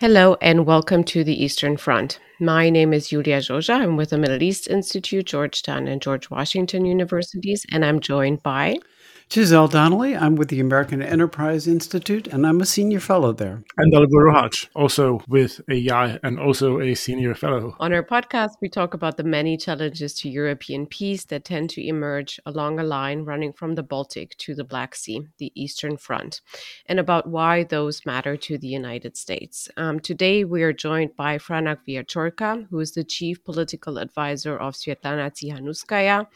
[0.00, 2.20] Hello and welcome to the Eastern Front.
[2.40, 3.82] My name is Iulia Joja.
[3.82, 8.78] I'm with the Middle East Institute, Georgetown, and George Washington Universities, and I'm joined by
[9.32, 10.16] Giselle Donnelly.
[10.16, 13.62] I'm with the American Enterprise Institute, and I'm a senior fellow there.
[13.76, 17.76] And Dalibor Rohac, also with AEI and also a senior fellow.
[17.78, 21.86] On our podcast, we talk about the many challenges to European peace that tend to
[21.86, 26.40] emerge along a line running from the Baltic to the Black Sea, the Eastern Front,
[26.86, 29.68] and about why those matter to the United States.
[29.76, 34.74] Um, today, we are joined by Franak Viačorka, who is the chief political advisor of
[34.74, 36.26] Sviatlana Tsikhanouskaya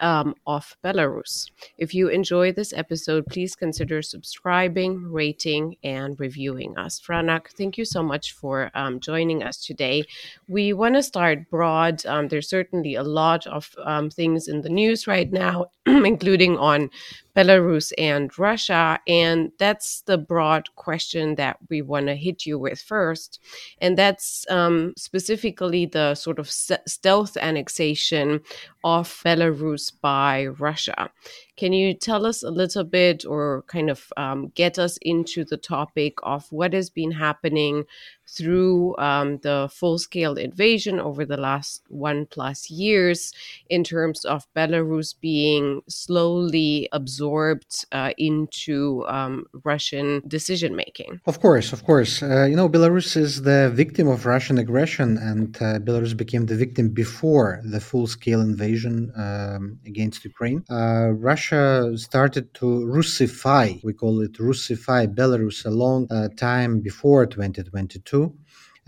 [0.00, 1.50] um, of Belarus.
[1.76, 7.00] If you enjoy enjoyed this episode, please consider subscribing, rating, and reviewing us.
[7.00, 10.04] Franak, thank you so much for um, joining us today.
[10.46, 12.06] We want to start broad.
[12.06, 16.90] Um, there's certainly a lot of um, things in the news right now, including on
[17.38, 18.98] Belarus and Russia.
[19.06, 23.38] And that's the broad question that we want to hit you with first.
[23.80, 28.40] And that's um, specifically the sort of stealth annexation
[28.82, 31.10] of Belarus by Russia.
[31.56, 35.56] Can you tell us a little bit or kind of um, get us into the
[35.56, 37.84] topic of what has been happening
[38.28, 43.32] through um, the full scale invasion over the last one plus years
[43.68, 51.20] in terms of Belarus being slowly absorbed uh, into um, Russian decision making.
[51.26, 52.22] Of course, of course.
[52.22, 56.56] Uh, you know, Belarus is the victim of Russian aggression, and uh, Belarus became the
[56.56, 60.64] victim before the full scale invasion um, against Ukraine.
[60.70, 67.26] Uh, Russia started to Russify, we call it Russify Belarus a long uh, time before
[67.26, 68.17] 2022.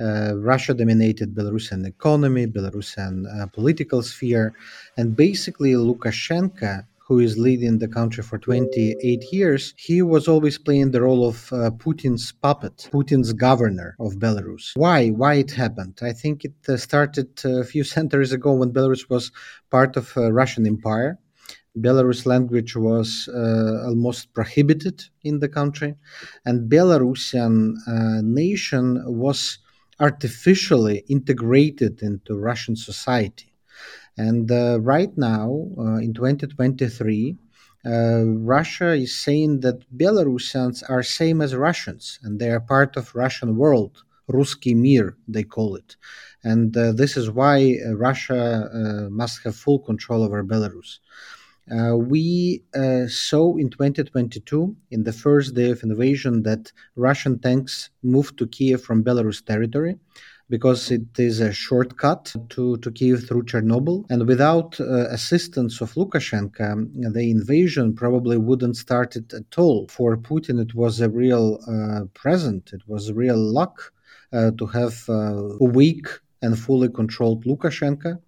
[0.01, 4.55] Uh, Russia dominated Belarusian economy, Belarusian uh, political sphere,
[4.97, 10.93] and basically Lukashenko, who is leading the country for 28 years, he was always playing
[10.93, 14.71] the role of uh, Putin's puppet, Putin's governor of Belarus.
[14.77, 15.09] Why?
[15.09, 15.99] Why it happened?
[16.03, 19.33] I think it uh, started a few centuries ago when Belarus was
[19.71, 21.19] part of uh, Russian Empire.
[21.77, 25.97] Belarus language was uh, almost prohibited in the country,
[26.45, 29.59] and Belarusian uh, nation was
[30.01, 33.53] artificially integrated into Russian society.
[34.17, 37.37] And uh, right now, uh, in 2023,
[37.87, 43.15] uh, Russia is saying that Belarusians are same as Russians, and they are part of
[43.15, 44.03] Russian world.
[44.29, 45.97] Ruski Mir, they call it.
[46.45, 50.99] And uh, this is why Russia must have full control over Belarus.
[51.71, 57.91] Uh, we uh, saw in 2022, in the first day of invasion, that Russian tanks
[58.03, 59.97] moved to Kiev from Belarus territory
[60.51, 64.05] because it is a shortcut to, to Kiev through Chernobyl.
[64.11, 69.87] And without uh, assistance of Lukashenko, the invasion probably wouldn't start it at all.
[69.89, 73.93] For Putin, it was a real uh, present, it was real luck
[74.33, 76.09] uh, to have uh, a weak
[76.43, 78.21] and fully controlled Lukashenko.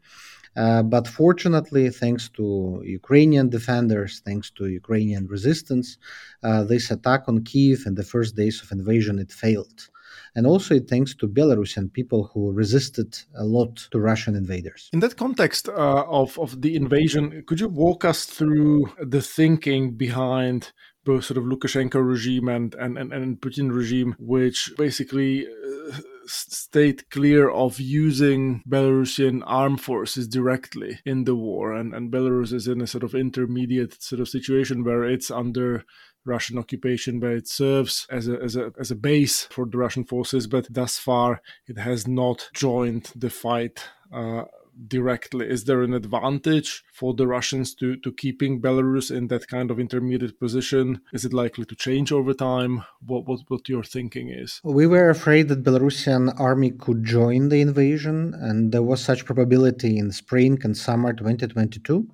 [0.57, 5.99] Uh, but fortunately, thanks to Ukrainian defenders, thanks to Ukrainian resistance,
[6.43, 9.89] uh, this attack on Kiev in the first days of invasion it failed.
[10.35, 14.89] And also, thanks to Belarusian people who resisted a lot to Russian invaders.
[14.93, 19.93] In that context uh, of, of the invasion, could you walk us through the thinking
[19.93, 20.73] behind
[21.05, 27.09] both sort of Lukashenko regime and, and, and, and Putin regime, which basically uh, stayed
[27.11, 31.73] clear of using Belarusian armed forces directly in the war.
[31.73, 35.85] And, and Belarus is in a sort of intermediate sort of situation where it's under
[36.25, 40.05] Russian occupation, but it serves as a, as a as a base for the Russian
[40.05, 40.47] forces.
[40.47, 44.45] But thus far, it has not joined the fight uh,
[44.89, 45.49] directly?
[45.49, 49.79] Is there an advantage for the Russians to, to keeping Belarus in that kind of
[49.79, 51.01] intermediate position?
[51.13, 52.85] Is it likely to change over time?
[53.05, 54.61] What, what, what your thinking is?
[54.65, 59.99] We were afraid that Belarusian army could join the invasion, and there was such probability
[59.99, 62.09] in spring and summer 2022.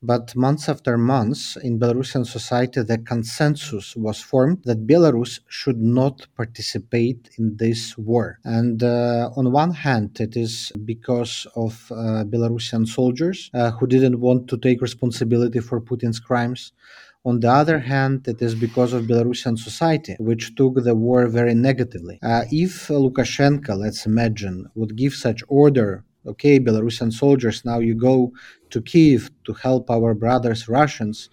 [0.00, 6.28] But months after months, in Belarusian society, the consensus was formed that Belarus should not
[6.36, 8.38] participate in this war.
[8.44, 14.20] And uh, on one hand, it is because of uh, Belarusian soldiers uh, who didn't
[14.20, 16.70] want to take responsibility for Putin's crimes.
[17.24, 21.54] On the other hand, it is because of Belarusian society, which took the war very
[21.54, 22.20] negatively.
[22.22, 28.32] Uh, if Lukashenko, let's imagine, would give such order okay, Belarusian soldiers, now you go
[28.70, 31.30] to Kiev to help our brothers Russians,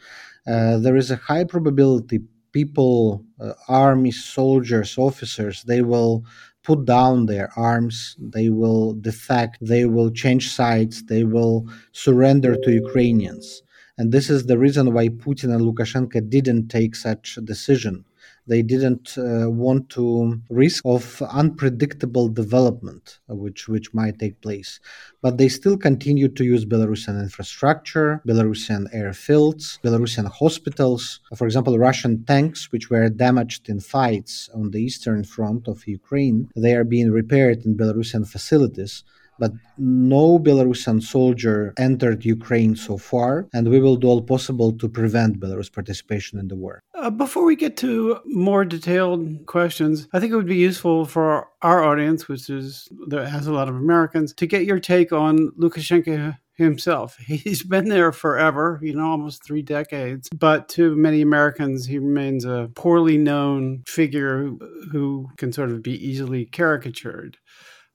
[0.48, 2.20] uh, there is a high probability
[2.52, 6.24] people, uh, army soldiers, officers, they will
[6.64, 12.72] put down their arms, they will defect, they will change sides, they will surrender to
[12.72, 13.62] Ukrainians.
[13.98, 18.06] And this is the reason why Putin and Lukashenko didn't take such a decision
[18.48, 24.80] They didn't uh, want to risk of unpredictable development, which which might take place.
[25.22, 31.20] But they still continued to use Belarusian infrastructure, Belarusian airfields, Belarusian hospitals.
[31.36, 36.50] For example, Russian tanks, which were damaged in fights on the eastern front of Ukraine,
[36.56, 39.04] they are being repaired in Belarusian facilities
[39.40, 44.88] but no Belarusian soldier entered Ukraine so far, and we will do all possible to
[44.88, 46.80] prevent Belarus participation in the war.
[46.94, 51.48] Uh, before we get to more detailed questions, I think it would be useful for
[51.62, 55.52] our audience, which is that has a lot of Americans, to get your take on
[55.60, 57.18] Lukashenko himself.
[57.28, 60.30] He's been there forever, you know, almost three decades.
[60.36, 64.52] But to many Americans, he remains a poorly known figure
[64.92, 67.38] who can sort of be easily caricatured.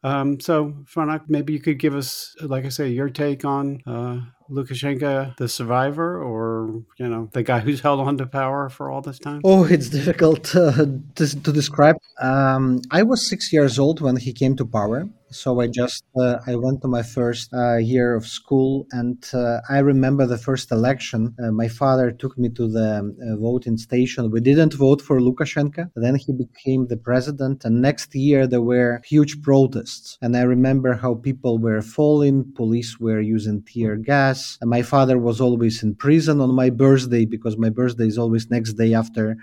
[0.02, 4.20] Um, so, Franak, maybe you could give us, like I say, your take on uh,
[4.50, 9.02] Lukashenko, the survivor, or you know, the guy who's held on to power for all
[9.02, 9.42] this time.
[9.44, 10.86] Oh, it's difficult uh,
[11.16, 11.96] to, to, describe.
[12.20, 16.38] Um, I was six years old when he came to power, so I just uh,
[16.46, 20.70] I went to my first uh, year of school, and uh, I remember the first
[20.72, 21.34] election.
[21.42, 24.30] Uh, my father took me to the uh, voting station.
[24.30, 25.90] We didn't vote for Lukashenko.
[25.94, 30.18] Then he became the president, and next year there were huge protests.
[30.20, 34.58] And I remember how people were falling, police were using tear gas.
[34.60, 38.50] And my father was always in prison on my birthday because my birthday is always
[38.50, 39.36] next day after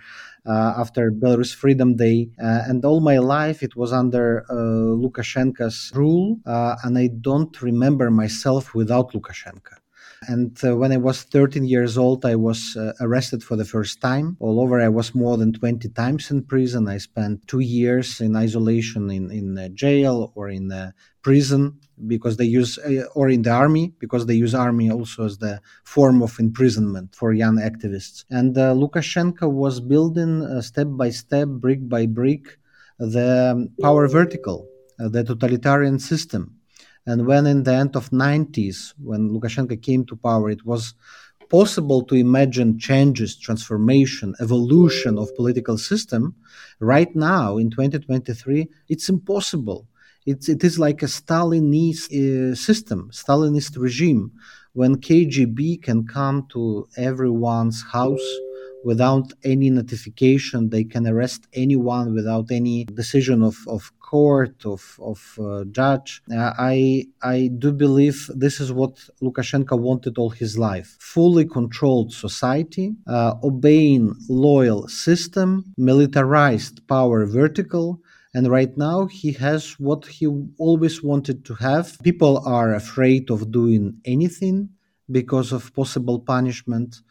[0.48, 2.30] after Belarus Freedom Day.
[2.42, 8.10] Uh, and all my life it was under uh, Lukashenko's rule, and I don't remember
[8.10, 9.78] myself without Lukashenko.
[10.24, 14.02] And uh, when I was 13 years old, I was uh, arrested for the first
[14.02, 14.36] time.
[14.40, 16.88] All over, I was more than 20 times in prison.
[16.88, 20.72] I spent two years in isolation in, in uh, jail or in
[21.28, 21.62] prison
[22.14, 25.56] because they use, uh, or in the army, because they use army also as the
[25.96, 28.18] form of imprisonment for young activists.
[28.40, 32.44] And uh, Lukashenko was building uh, step by step, brick by brick,
[33.00, 33.32] the
[33.82, 34.58] power vertical,
[35.16, 36.58] the totalitarian system
[37.08, 40.94] and when in the end of 90s, when Lukashenko came to power, it was
[41.50, 46.36] possible to imagine changes, transformation, evolution of political system.
[46.82, 49.88] Right now, in 2023, it's impossible.
[50.28, 54.34] It's, it is like a Stalinist uh, system, Stalinist regime,
[54.74, 58.28] when KGB can come to everyone's house
[58.84, 60.70] without any notification.
[60.70, 64.82] They can arrest anyone without any decision of, of court of
[65.12, 66.22] of uh, judge.
[66.32, 72.14] Uh, I I do believe this is what Lukashenko wanted all his life: fully controlled
[72.14, 78.02] society, uh, obeying loyal system, militarized power vertical.
[78.34, 80.28] And right now, he has what he
[80.58, 81.98] always wanted to have.
[82.04, 84.70] People are afraid of doing anything
[85.10, 87.02] because of possible punishment.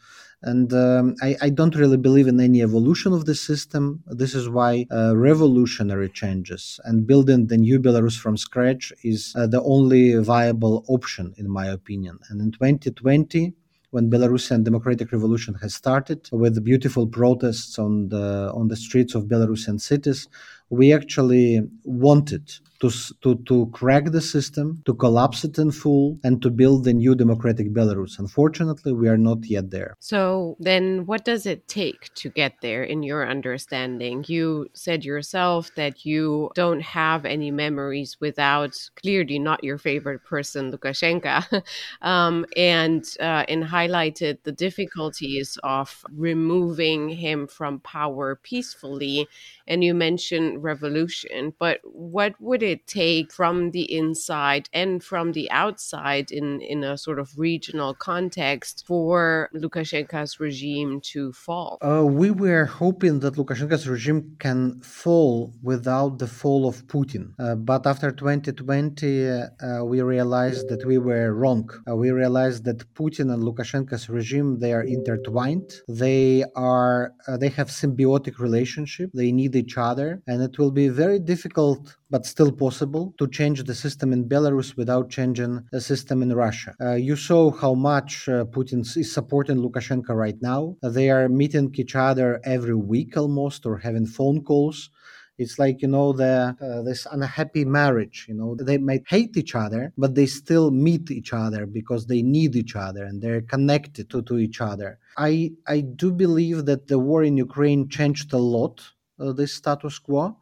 [0.43, 4.03] And um, I, I, don't really believe in any evolution of the system.
[4.05, 9.47] This is why uh, revolutionary changes and building the new Belarus from scratch is uh,
[9.47, 12.19] the only viable option, in my opinion.
[12.29, 13.53] And in 2020,
[13.89, 19.23] when Belarusian democratic revolution has started with beautiful protests on the on the streets of
[19.23, 20.27] Belarusian cities,
[20.69, 22.91] we actually wanted to,
[23.21, 27.15] to, to crack the system, to collapse it in full, and to build the new
[27.15, 28.19] democratic Belarus.
[28.19, 29.95] Unfortunately, we are not yet there.
[29.99, 34.25] So, then what does it take to get there in your understanding?
[34.27, 40.71] You said yourself that you don't have any memories without clearly not your favorite person,
[40.71, 41.63] Lukashenko,
[42.01, 49.27] um, and, uh, and highlighted the difficulties of removing him from power peacefully.
[49.67, 55.49] And you mentioned revolution, but what would it take from the inside and from the
[55.51, 61.77] outside in, in a sort of regional context for Lukashenko's regime to fall?
[61.81, 67.33] Uh, we were hoping that Lukashenko's regime can fall without the fall of Putin.
[67.39, 71.69] Uh, but after 2020, uh, we realized that we were wrong.
[71.89, 75.69] Uh, we realized that Putin and Lukashenko's regime, they are intertwined.
[75.87, 79.11] They are, uh, they have symbiotic relationship.
[79.13, 80.21] They need each other.
[80.27, 84.77] And it will be very difficult but still possible to change the system in Belarus
[84.77, 86.75] without changing the system in Russia.
[86.81, 90.75] Uh, you saw how much uh, Putin is supporting Lukashenko right now.
[90.81, 94.89] They are meeting each other every week almost or having phone calls.
[95.37, 98.25] It's like you know the uh, this unhappy marriage.
[98.27, 102.23] You know they might hate each other, but they still meet each other because they
[102.23, 104.97] need each other and they're connected to, to each other.
[105.15, 108.81] I I do believe that the war in Ukraine changed a lot
[109.19, 110.35] uh, this status quo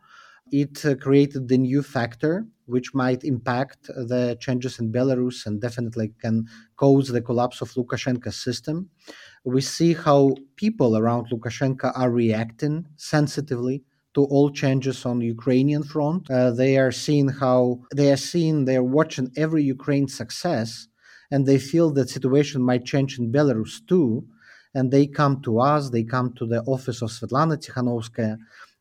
[0.52, 6.14] It uh, created the new factor, which might impact the changes in Belarus and definitely
[6.22, 6.46] can
[6.78, 8.90] cause the collapse of Lukashenko's system.
[9.44, 13.84] We see how people around Lukashenko are reacting sensitively
[14.14, 16.30] to all changes on the Ukrainian front.
[16.30, 20.88] Uh, they are seeing how they are seeing they are watching every Ukraine success,
[21.32, 24.26] and they feel that situation might change in Belarus too.
[24.78, 25.90] And they come to us.
[25.90, 28.38] They come to the office of Sviatlana Tsikhanouskaya,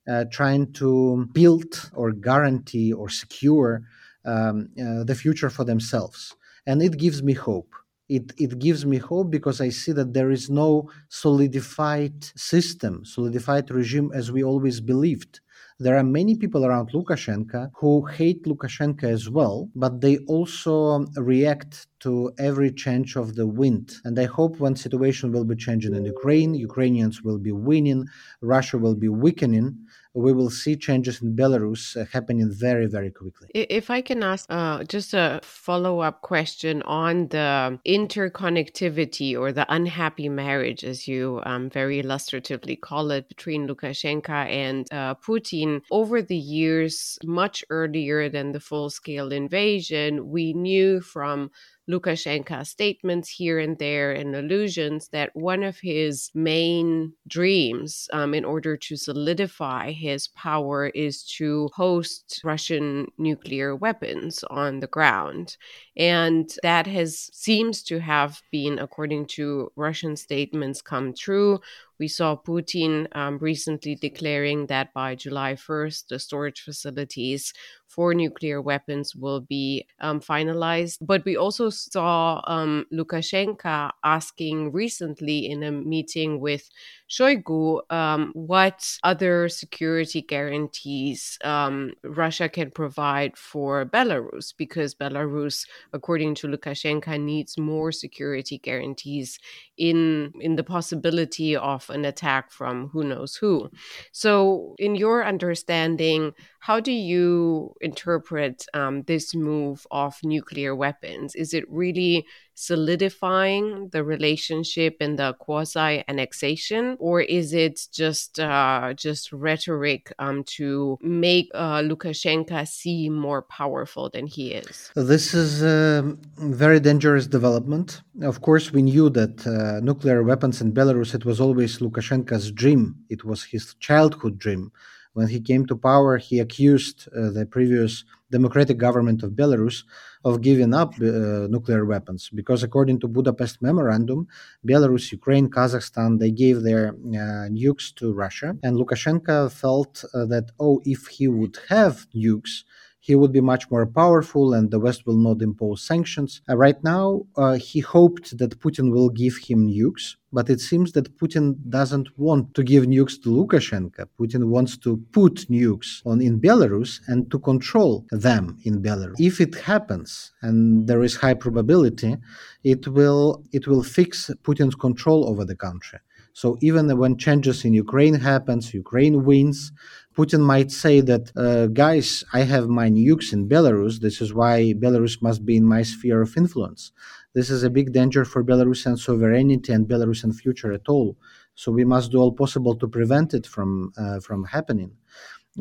[0.08, 3.82] uh, trying to build or guarantee or secure
[4.24, 6.34] um, uh, the future for themselves.
[6.66, 7.72] And it gives me hope.
[8.08, 13.70] It, it gives me hope because I see that there is no solidified system, solidified
[13.70, 15.40] regime as we always believed.
[15.78, 21.86] There are many people around Lukashenko who hate Lukashenko as well, but they also react
[22.04, 23.86] to every change of the wind.
[24.04, 28.06] And I hope when situation will be changing in Ukraine, Ukrainians will be winning,
[28.42, 29.68] Russia will be weakening,
[30.14, 33.48] we will see changes in Belarus uh, happening very, very quickly.
[33.52, 39.66] If I can ask uh, just a follow up question on the interconnectivity or the
[39.68, 46.22] unhappy marriage, as you um, very illustratively call it, between Lukashenko and uh, Putin, over
[46.22, 51.50] the years, much earlier than the full scale invasion, we knew from
[51.88, 58.44] Lukashenko's statements here and there and allusions that one of his main dreams um, in
[58.44, 65.56] order to solidify his power is to host Russian nuclear weapons on the ground.
[65.96, 71.60] And that has seems to have been, according to Russian statements, come true.
[71.98, 77.52] We saw Putin um, recently declaring that by July 1st, the storage facilities
[77.86, 80.98] for nuclear weapons will be um, finalized.
[81.00, 86.68] But we also saw um, Lukashenko asking recently in a meeting with
[87.14, 96.34] Shoigu um, what other security guarantees um, Russia can provide for Belarus, because Belarus, according
[96.36, 99.38] to Lukashenko, needs more security guarantees
[99.76, 103.70] in in the possibility of an attack from who knows who.
[104.12, 111.34] So, in your understanding, how do you interpret um, this move of nuclear weapons?
[111.36, 118.94] Is it really solidifying the relationship and the quasi annexation, or is it just uh,
[118.94, 124.90] just rhetoric um, to make uh, Lukashenko seem more powerful than he is?
[124.94, 128.02] This is a very dangerous development.
[128.22, 132.96] Of course, we knew that uh, nuclear weapons in Belarus it was always Lukashenko's dream.
[133.08, 134.72] It was his childhood dream
[135.14, 139.84] when he came to power, he accused uh, the previous democratic government of Belarus
[140.24, 142.30] of giving up uh, nuclear weapons.
[142.34, 144.26] Because, according to Budapest Memorandum,
[144.66, 150.50] Belarus, Ukraine, Kazakhstan they gave their uh, nukes to Russia, and Lukashenko felt uh, that
[150.58, 152.64] oh, if he would have nukes,
[153.06, 156.40] he would be much more powerful and the West will not impose sanctions.
[156.48, 157.06] Uh, right now,
[157.36, 162.08] uh, he hoped that Putin will give him nukes, but it seems that Putin doesn't
[162.18, 164.06] want to give nukes to Lukashenko.
[164.18, 169.16] Putin wants to put nukes on in Belarus and to control them in Belarus.
[169.18, 172.16] If it happens, and there is high probability,
[172.62, 175.98] it will it will fix Putin's control over the country.
[176.34, 179.70] So even when changes in Ukraine happens, Ukraine wins,
[180.16, 184.00] Putin might say that, uh, guys, I have my nukes in Belarus.
[184.00, 186.92] This is why Belarus must be in my sphere of influence.
[187.34, 191.16] This is a big danger for Belarusian sovereignty and Belarusian future at all.
[191.56, 194.92] So we must do all possible to prevent it from uh, from happening.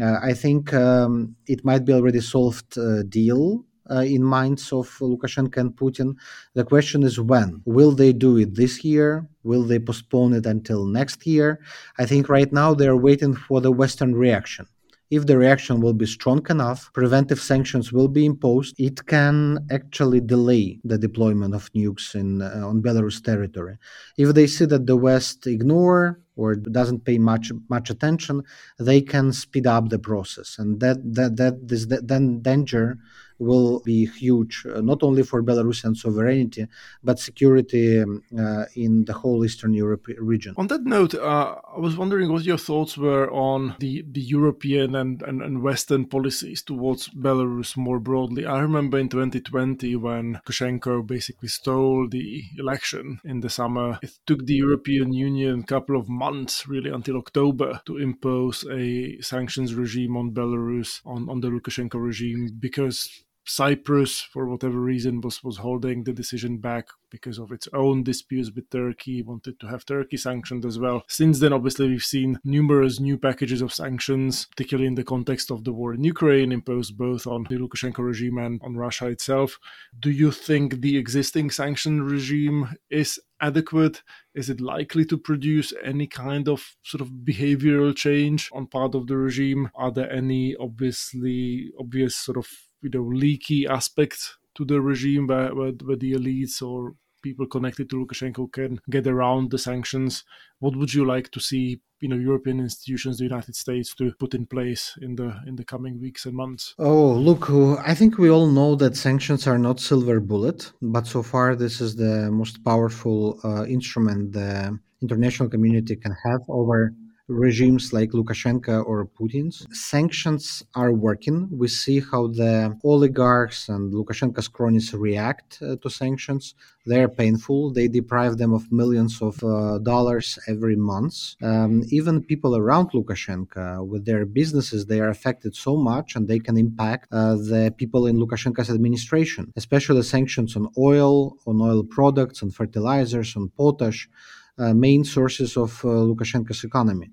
[0.02, 4.88] Uh, I think um, it might be already solved uh, deal uh, in minds of
[5.00, 6.16] Lukashenko and Putin.
[6.54, 7.62] The question is when.
[7.66, 9.28] Will they do it this year?
[9.44, 11.60] Will they postpone it until next year?
[11.98, 14.68] I think right now they're waiting for the Western reaction.
[15.12, 18.80] If the reaction will be strong enough, preventive sanctions will be imposed.
[18.80, 23.78] It can actually delay the deployment of nukes in uh, on Belarus territory.
[24.18, 28.42] If they see that the West ignore or doesn't pay much much attention,
[28.80, 32.98] they can speed up the process, and that that that this that, then danger
[33.40, 36.68] will be huge, uh, not only for Belarusian sovereignty,
[37.04, 40.54] but security um, uh, in the whole Eastern Europe region.
[40.58, 44.96] On that note, uh, I was wondering what your thoughts were on the, the European
[44.96, 48.46] and, and, and Western policies towards Belarus more broadly.
[48.46, 54.46] I remember in 2020 when Lukashenko basically stole the election in the summer, it took
[54.46, 60.18] the European Union a couple of months, really, until October to impose a sanctions regime
[60.18, 66.04] on Belarus, on, on the Lukashenko regime, because Cyprus, for whatever reason, was, was holding
[66.04, 70.66] the decision back because of its own disputes with Turkey, wanted to have Turkey sanctioned
[70.66, 71.04] as well.
[71.08, 75.64] Since then, obviously, we've seen numerous new packages of sanctions, particularly in the context of
[75.64, 79.60] the war in Ukraine, imposed both on the Lukashenko regime and on Russia itself.
[80.00, 84.02] Do you think the existing sanction regime is adequate?
[84.34, 89.08] Is it likely to produce any kind of sort of behavioral change on part of
[89.08, 89.70] the regime?
[89.76, 92.48] Are there any obviously obvious sort of
[92.84, 97.90] you know leaky aspects to the regime where, where, where the elites or people connected
[97.90, 100.24] to Lukashenko can get around the sanctions.
[100.60, 104.36] What would you like to see, you know, European institutions, the United States, to put
[104.36, 106.76] in place in the in the coming weeks and months?
[106.78, 107.50] Oh, look,
[107.92, 111.82] I think we all know that sanctions are not silver bullet, but so far this
[111.82, 116.94] is the most powerful uh, instrument the international community can have over
[117.28, 119.66] regimes like Lukashenko or Putin's.
[119.72, 121.48] Sanctions are working.
[121.52, 126.56] We see how the oligarchs and Lukashenko's cronies react uh, to sanctions.
[126.86, 127.72] They're painful.
[127.72, 131.36] They deprive them of millions of uh, dollars every month.
[131.42, 136.40] Um, even people around Lukashenko with their businesses, they are affected so much and they
[136.40, 142.44] can impact uh, the people in Lukashenko's administration, especially sanctions on oil, on oil products,
[142.44, 144.10] on fertilizers, on potash.
[144.56, 147.10] Uh, main sources of uh, Lukashenko's economy.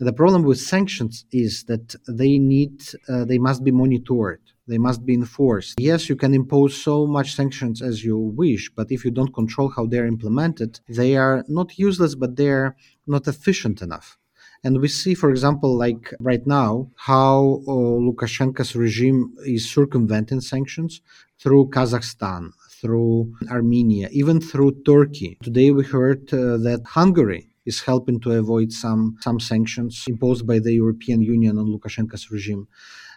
[0.00, 4.40] The problem with sanctions is that they need, uh, they must be monitored.
[4.66, 5.78] They must be enforced.
[5.78, 9.68] Yes, you can impose so much sanctions as you wish, but if you don't control
[9.68, 14.18] how they're implemented, they are not useless, but they're not efficient enough.
[14.62, 17.72] And we see, for example, like right now, how uh,
[18.06, 21.02] Lukashenko's regime is circumventing sanctions
[21.38, 22.50] through Kazakhstan,
[22.80, 25.38] through Armenia, even through Turkey.
[25.42, 30.58] Today we heard uh, that Hungary is helping to avoid some, some sanctions imposed by
[30.58, 32.66] the European Union on Lukashenko's regime.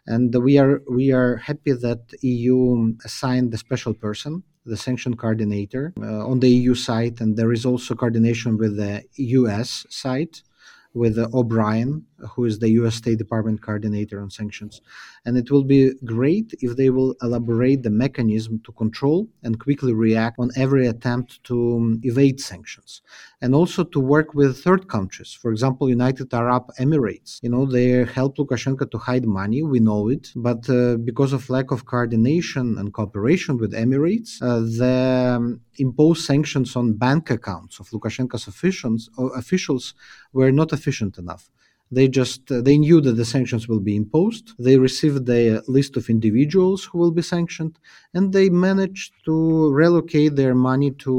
[0.06, 5.94] And we are we are happy that EU assigned the special person, the sanction coordinator,
[6.02, 9.06] uh, on the EU side, and there is also coordination with the
[9.40, 10.34] US side
[10.94, 14.82] with uh, O'Brien, who is the US State Department coordinator on sanctions.
[15.26, 19.94] And it will be great if they will elaborate the mechanism to control and quickly
[19.94, 23.02] react on every attempt to um, evade sanctions.
[23.42, 27.42] And also to work with third countries, for example, United Arab Emirates.
[27.44, 31.50] You know, they help Lukashenko to hide money, we know it, but uh, because of
[31.50, 37.80] lack of coordination and cooperation with Emirates, uh, the um, imposed sanctions on bank accounts
[37.80, 39.94] of Lukashenko's officials, uh, officials
[40.32, 41.50] were not efficient enough.
[41.98, 44.46] They just uh, they knew that the sanctions will be imposed.
[44.68, 47.76] They received the list of individuals who will be sanctioned,
[48.16, 49.36] and they managed to
[49.82, 51.14] relocate their money to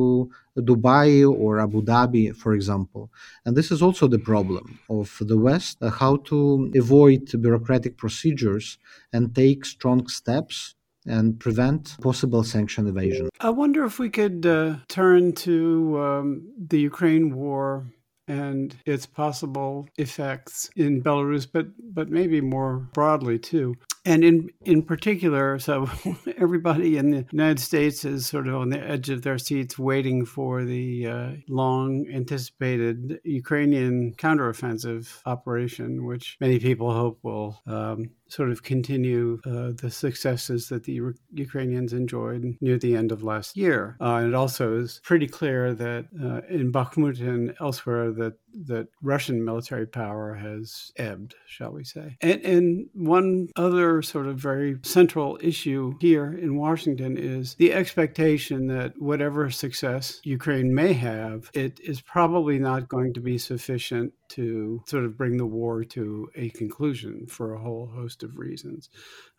[0.71, 1.09] Dubai
[1.43, 3.03] or Abu Dhabi, for example.
[3.45, 6.39] And this is also the problem of the West: uh, how to
[6.83, 8.67] avoid bureaucratic procedures
[9.13, 10.75] and take strong steps
[11.07, 13.29] and prevent possible sanction evasion.
[13.41, 17.87] I wonder if we could uh, turn to um, the Ukraine war
[18.29, 23.75] and its possible effects in Belarus, but but maybe more broadly too.
[24.05, 25.89] And in in particular, so
[26.39, 30.25] everybody in the United States is sort of on the edge of their seats, waiting
[30.25, 38.51] for the uh, long anticipated Ukrainian counteroffensive operation, which many people hope will um, sort
[38.51, 41.01] of continue uh, the successes that the
[41.33, 43.97] Ukrainians enjoyed near the end of last year.
[44.01, 48.35] Uh, and it also is pretty clear that uh, in Bakhmut and elsewhere that
[48.67, 52.17] that Russian military power has ebbed, shall we say.
[52.21, 58.67] And, and one other sort of very central issue here in Washington is the expectation
[58.69, 64.83] that whatever success Ukraine may have, it is probably not going to be sufficient to
[64.87, 68.91] sort of bring the war to a conclusion for a whole host of reasons.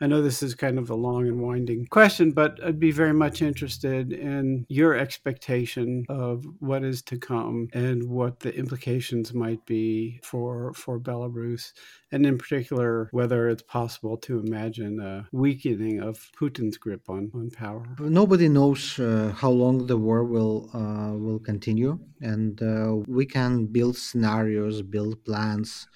[0.01, 3.13] I know this is kind of a long and winding question, but I'd be very
[3.13, 9.65] much interested in your expectation of what is to come and what the implications might
[9.65, 11.73] be for for Belarus,
[12.11, 17.49] and in particular whether it's possible to imagine a weakening of Putin's grip on, on
[17.49, 17.85] power.
[17.99, 23.65] Nobody knows uh, how long the war will uh, will continue, and uh, we can
[23.65, 25.87] build scenarios, build plans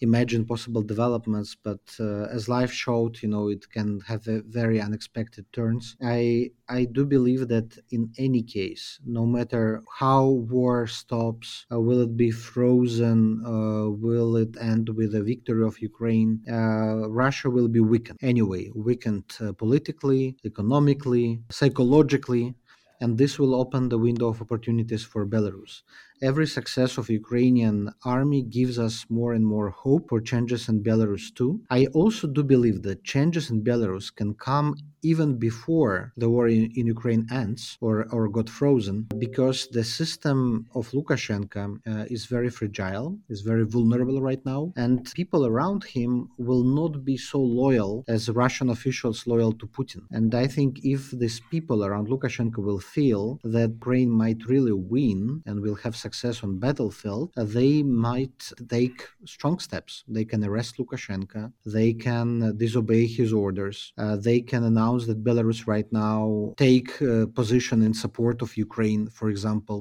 [0.00, 4.24] imagine possible developments but uh, as life showed you know it can have
[4.58, 10.86] very unexpected turns i i do believe that in any case no matter how war
[10.86, 16.42] stops uh, will it be frozen uh, will it end with a victory of ukraine
[16.50, 22.54] uh, russia will be weakened anyway weakened uh, politically economically psychologically
[23.00, 25.82] and this will open the window of opportunities for Belarus.
[26.22, 31.34] Every success of Ukrainian army gives us more and more hope for changes in Belarus
[31.34, 31.60] too.
[31.70, 36.64] I also do believe that changes in Belarus can come even before the war in,
[36.74, 42.50] in Ukraine ends or, or got frozen because the system of Lukashenko uh, is very
[42.50, 48.04] fragile, is very vulnerable right now, and people around him will not be so loyal
[48.08, 50.02] as Russian officials loyal to Putin.
[50.10, 55.42] And I think if these people around Lukashenko will feel that Ukraine might really win
[55.46, 57.74] and will have success on battlefield, uh, they
[58.06, 58.40] might
[58.76, 58.98] take
[59.36, 59.92] strong steps.
[60.16, 61.42] They can arrest Lukashenko,
[61.76, 62.28] they can
[62.64, 67.92] disobey his orders, uh, they can announce that Belarus right now take a position in
[68.04, 69.78] support of Ukraine, for example,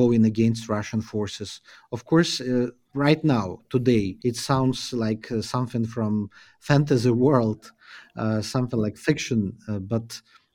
[0.00, 1.50] going against Russian forces.
[1.96, 2.68] Of course, uh,
[3.06, 6.12] right now, today, it sounds like uh, something from
[6.70, 7.62] fantasy world,
[8.22, 10.06] uh, something like fiction, uh, but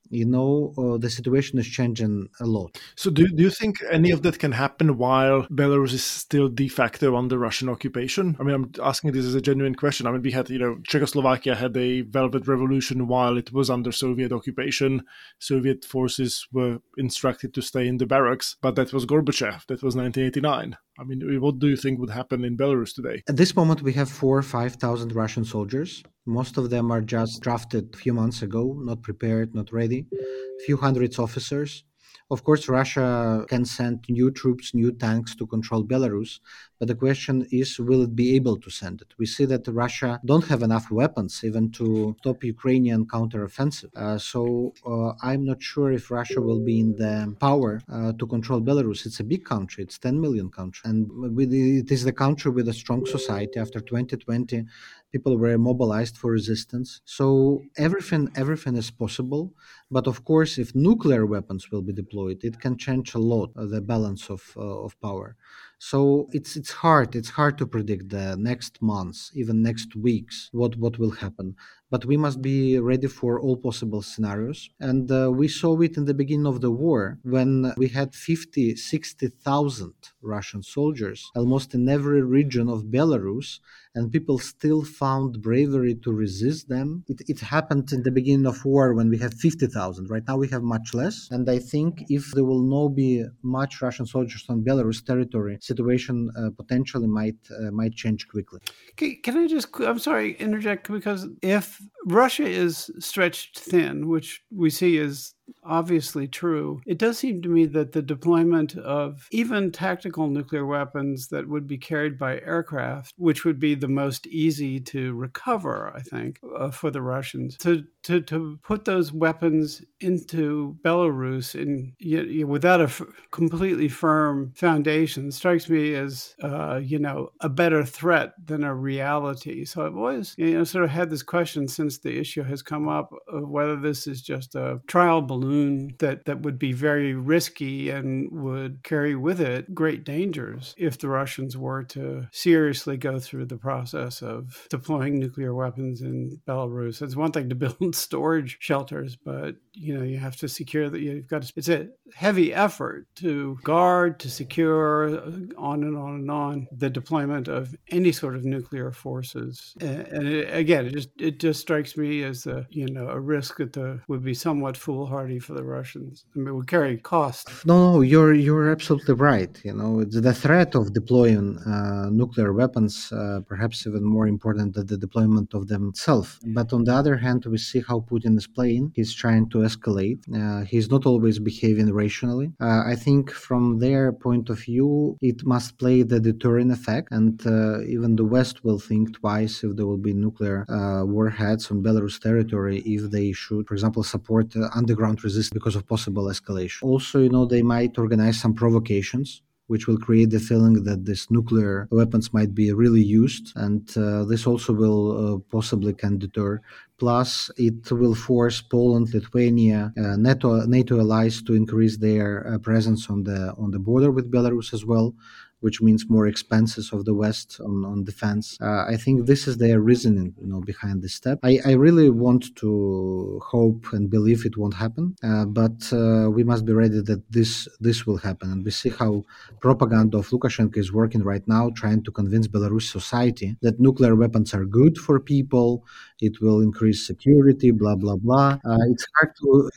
[0.09, 2.79] you know uh, the situation is changing a lot.
[2.95, 6.67] So do, do you think any of that can happen while belarus is still de
[6.67, 8.35] facto under russian occupation?
[8.39, 10.07] I mean i'm asking this as a genuine question.
[10.07, 13.91] I mean we had you know czechoslovakia had a velvet revolution while it was under
[13.91, 15.03] soviet occupation.
[15.39, 19.65] Soviet forces were instructed to stay in the barracks but that was gorbachev.
[19.67, 23.23] That was 1989 I mean, what do you think would happen in Belarus today?
[23.29, 26.03] At this moment, we have four or 5,000 Russian soldiers.
[26.25, 30.05] Most of them are just drafted a few months ago, not prepared, not ready.
[30.13, 31.83] A few hundreds officers.
[32.31, 36.39] Of course, Russia can send new troops, new tanks to control Belarus,
[36.79, 39.13] but the question is, will it be able to send it?
[39.17, 43.91] We see that Russia don't have enough weapons even to stop Ukrainian counteroffensive.
[43.95, 48.25] Uh, so uh, I'm not sure if Russia will be in the power uh, to
[48.25, 49.05] control Belarus.
[49.05, 50.99] It's a big country; it's 10 million country, and
[51.39, 53.59] it is the country with a strong society.
[53.59, 54.65] After 2020,
[55.11, 57.01] people were mobilized for resistance.
[57.05, 59.53] So everything, everything is possible.
[59.91, 63.65] But of course, if nuclear weapons will be deployed, it can change a lot uh,
[63.65, 65.35] the balance of uh, of power.
[65.79, 67.15] So it's it's hard.
[67.15, 71.55] It's hard to predict the next months, even next weeks, what what will happen.
[71.89, 74.69] But we must be ready for all possible scenarios.
[74.79, 78.75] And uh, we saw it in the beginning of the war when we had 50,
[78.75, 83.59] 60,000 Russian soldiers almost in every region of Belarus,
[83.95, 87.03] and people still found bravery to resist them.
[87.07, 90.09] It, it happened in the beginning of war when we had 50,000.
[90.09, 91.27] Right now we have much less.
[91.31, 96.29] And I think if there will not be much Russian soldiers on Belarus territory, situation
[96.37, 98.59] uh, potentially might uh, might change quickly.
[98.95, 99.67] Can, can I just?
[99.79, 105.33] I'm sorry, interject because if Russia is stretched thin, which we see as
[105.63, 106.81] obviously true.
[106.85, 111.67] It does seem to me that the deployment of even tactical nuclear weapons that would
[111.67, 116.71] be carried by aircraft, which would be the most easy to recover, I think, uh,
[116.71, 122.85] for the Russians, to, to, to put those weapons into Belarus in, you, without a
[122.85, 128.73] f- completely firm foundation strikes me as, uh, you know, a better threat than a
[128.73, 129.65] reality.
[129.65, 132.87] So I've always, you know, sort of had this question since the issue has come
[132.87, 137.13] up of whether this is just a trial balloon balloon that, that would be very
[137.13, 143.19] risky and would carry with it great dangers if the Russians were to seriously go
[143.19, 147.01] through the process of deploying nuclear weapons in Belarus.
[147.01, 150.99] It's one thing to build storage shelters, but you know you have to secure that
[150.99, 156.15] you've got to, it's a heavy effort to guard, to secure, uh, on and on
[156.15, 159.73] and on the deployment of any sort of nuclear forces.
[159.79, 163.19] And, and it, again, it just it just strikes me as a you know a
[163.19, 166.25] risk that the, would be somewhat foolhardy for the Russians.
[166.33, 167.63] I mean, it would carry cost.
[167.65, 169.53] No, no, you're you're absolutely right.
[169.63, 174.73] You know, it's the threat of deploying uh, nuclear weapons, uh, perhaps even more important
[174.73, 176.39] than the deployment of them itself.
[176.43, 178.93] But on the other hand, we see how Putin is playing.
[178.95, 180.19] He's trying to escalate.
[180.33, 182.53] Uh, he's not always behaving rationally.
[182.59, 187.35] Uh, I think from their point of view, it must play the deterrent effect, and
[187.45, 191.83] uh, even the West will think twice if there will be nuclear uh, warheads on
[191.83, 196.83] Belarus territory if they should, for example, support underground resist because of possible escalation.
[196.83, 201.29] Also, you know, they might organize some provocations which will create the feeling that these
[201.29, 206.59] nuclear weapons might be really used, and uh, this also will uh, possibly can deter.
[206.97, 213.11] Plus, it will force Poland, Lithuania, uh, NATO NATO allies to increase their uh, presence
[213.11, 215.13] on the on the border with Belarus as well,
[215.61, 218.57] which means more expenses of the West on, on defense.
[218.61, 221.39] Uh, I think this is their reasoning, you know, behind this step.
[221.43, 226.43] I, I really want to hope and believe it won't happen, uh, but uh, we
[226.43, 228.51] must be ready that this this will happen.
[228.51, 229.25] And we see how
[229.59, 234.53] propaganda of Lukashenko is working right now, trying to convince Belarus society that nuclear weapons
[234.53, 235.85] are good for people,
[236.21, 238.59] it will increase security, blah, blah, blah.
[238.65, 239.69] Uh, it's hard to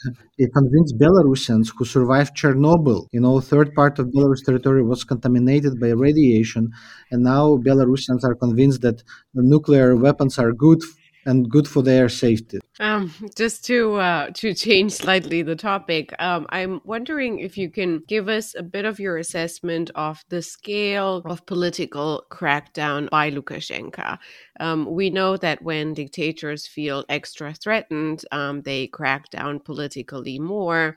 [0.54, 3.06] convince Belarusians who survived Chernobyl.
[3.12, 6.72] You know, third part of Belarus territory was contaminated by radiation,
[7.10, 9.02] and now Belarusians are convinced that
[9.34, 10.82] nuclear weapons are good
[11.24, 12.58] and good for their safety.
[12.80, 18.02] Um, just to uh, to change slightly the topic, um, I'm wondering if you can
[18.08, 24.18] give us a bit of your assessment of the scale of political crackdown by Lukashenko.
[24.62, 30.96] Um, we know that when dictators feel extra threatened, um, they crack down politically more.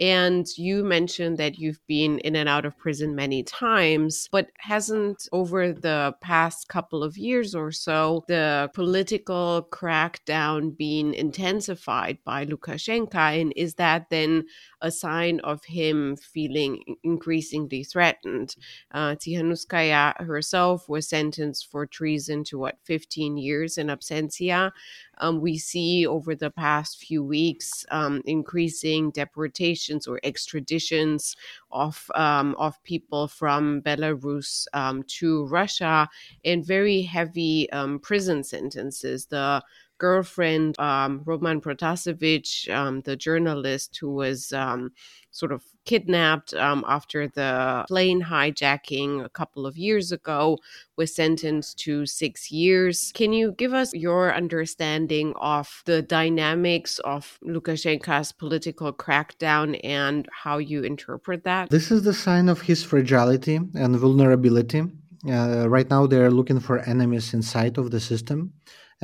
[0.00, 5.28] And you mentioned that you've been in and out of prison many times, but hasn't
[5.30, 13.40] over the past couple of years or so the political crackdown been intensified by Lukashenko?
[13.40, 14.46] And is that then
[14.80, 18.56] a sign of him feeling increasingly threatened?
[18.90, 24.72] Uh, Tsikhanouskaya herself was sentenced for treason to what, 15 years in absentia.
[25.18, 31.36] Um, we see over the past few weeks um, increasing deportations or extraditions
[31.70, 36.08] of um, of people from Belarus um, to Russia
[36.44, 39.26] and very heavy um, prison sentences.
[39.26, 39.62] The
[39.98, 44.92] girlfriend, um, Roman Protasevich, um, the journalist who was um,
[45.30, 50.58] sort of kidnapped um, after the plane hijacking a couple of years ago,
[50.96, 53.12] was sentenced to six years.
[53.14, 60.58] Can you give us your understanding of the dynamics of Lukashenko's political crackdown and how
[60.58, 61.70] you interpret that?
[61.70, 64.84] This is the sign of his fragility and vulnerability.
[65.28, 68.52] Uh, right now, they're looking for enemies inside of the system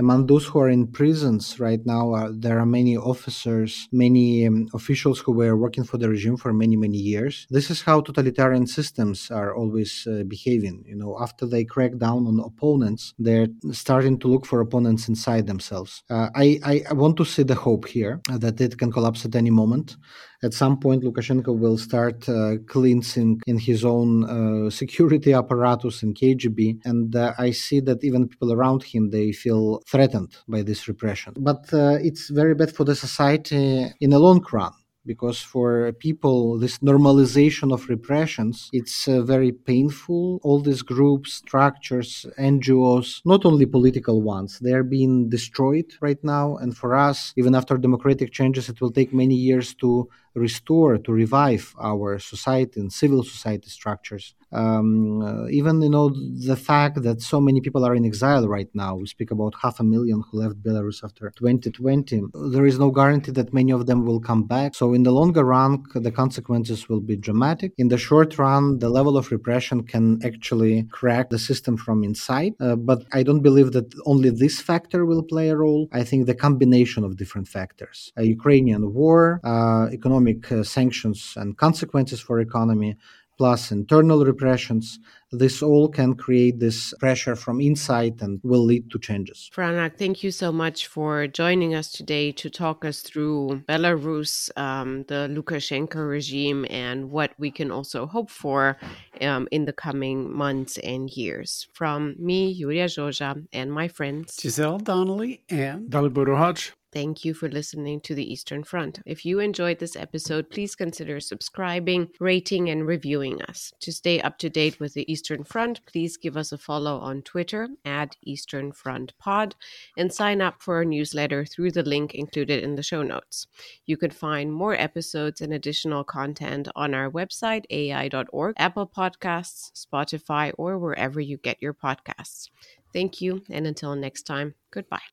[0.00, 4.68] among those who are in prisons right now, uh, there are many officers, many um,
[4.74, 7.46] officials who were working for the regime for many, many years.
[7.50, 10.84] This is how totalitarian systems are always uh, behaving.
[10.90, 15.46] You know, after they crack down on opponents, they're starting to look for opponents inside
[15.46, 16.02] themselves.
[16.08, 19.34] Uh, I, I, I want to see the hope here that it can collapse at
[19.34, 19.96] any moment
[20.42, 26.14] at some point Lukashenko will start uh, cleansing in his own uh, security apparatus in
[26.14, 30.88] KGB, and uh, I see that even people around him they feel threatened by this
[30.88, 31.34] repression.
[31.36, 34.72] But uh, it's very bad for the society in the long run
[35.06, 40.40] because for people this normalization of repressions it's uh, very painful.
[40.42, 46.56] All these groups structures ngos not only political ones they are being destroyed right now.
[46.56, 51.12] And for us even after democratic changes it will take many years to restore to
[51.12, 54.34] revive our society and civil society structures.
[54.52, 58.68] Um, uh, even you know the fact that so many people are in exile right
[58.74, 62.90] now we speak about half a million who left belarus after 2020 there is no
[62.90, 64.74] guarantee that many of them will come back.
[64.74, 67.72] So in the longer run the consequences will be dramatic.
[67.78, 72.54] In the short run the level of repression can actually crack the system from inside.
[72.58, 75.88] Uh, but i don't believe that only this factor will play a role.
[75.92, 80.19] I think the combination of different factors a ukrainian war uh, economic
[80.50, 82.96] uh, sanctions and consequences for economy
[83.38, 84.98] plus internal repressions,
[85.32, 89.50] this all can create this pressure from inside and will lead to changes.
[89.54, 95.04] Franak, thank you so much for joining us today to talk us through Belarus, um,
[95.04, 98.76] the Lukashenko regime, and what we can also hope for
[99.20, 101.68] um, in the coming months and years.
[101.72, 106.72] From me, Iulia Joja, and my friends Giselle Donnelly and Dalibor Rohac.
[106.92, 108.98] Thank you for listening to the Eastern Front.
[109.06, 113.72] If you enjoyed this episode, please consider subscribing, rating, and reviewing us.
[113.82, 117.20] To stay up to date with the Eastern Front, please give us a follow on
[117.20, 119.54] Twitter at Eastern Front Pod
[119.98, 123.46] and sign up for our newsletter through the link included in the show notes.
[123.84, 130.52] You can find more episodes and additional content on our website, aei.org, Apple Podcasts, Spotify,
[130.56, 132.48] or wherever you get your podcasts.
[132.94, 135.00] Thank you, and until next time, goodbye.